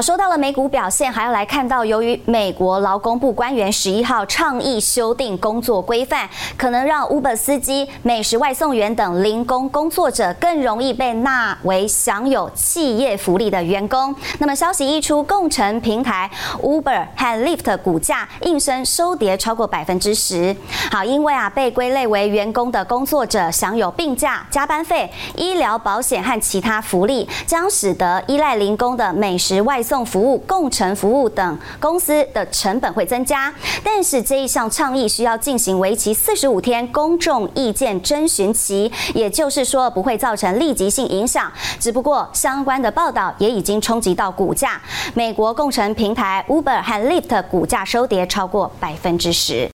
[0.00, 14.14] 说到了美股表现，还要来看到，由于美国劳工部官员十一号倡议修订工作规范，可能让 Uber 司机、美食外送员等零工工作者更容易被纳为享有企业福利的员工。
[14.38, 16.30] 那么消息一出，共乘平台
[16.62, 20.56] Uber 和 Lyft 股价应声收跌超过百分之十。
[20.90, 41.50] 好，因为啊被归类为员工的工作者享有病假、加班费、医疗保险和其他福利，将使得依赖零工的美食外送送服务、共乘服务等公司的成本会增加，但是这一项倡议需要进行为期四十五天公众意见征询期，也就是说不会造成立即性影响。
[41.80, 44.80] 只不过相关的报道也已经冲击到股价，
[45.12, 49.68] 美国共乘平台 Uber 和 Lyft 股价收跌超过百分之十。